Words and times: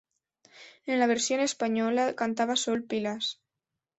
En 0.87 0.99
la 0.99 1.05
versión 1.05 1.41
española 1.41 2.15
cantaba 2.15 2.55
Sol 2.55 2.81
Pilas. 2.83 3.39